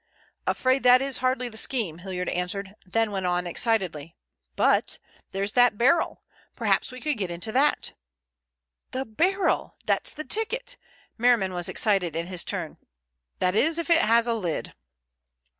"Afraid 0.47 0.81
that 0.81 0.99
is 0.99 1.19
hardly 1.19 1.47
the 1.47 1.57
scheme," 1.57 1.99
Hilliard 1.99 2.27
answered, 2.29 2.73
then 2.87 3.11
went 3.11 3.27
on 3.27 3.45
excitedly: 3.45 4.15
"But, 4.55 4.97
there's 5.31 5.51
that 5.51 5.77
barrel! 5.77 6.23
Perhaps 6.55 6.91
we 6.91 6.99
could 6.99 7.19
get 7.19 7.29
into 7.29 7.51
that." 7.51 7.93
"The 8.93 9.05
barrel! 9.05 9.75
That's 9.85 10.15
the 10.15 10.23
ticket." 10.23 10.75
Merriman 11.19 11.53
was 11.53 11.69
excited 11.69 12.15
in 12.15 12.25
his 12.25 12.43
turn. 12.43 12.77
"That 13.37 13.53
is, 13.53 13.77
if 13.77 13.91
it 13.91 14.01
has 14.01 14.25
a 14.25 14.33
lid." 14.33 14.73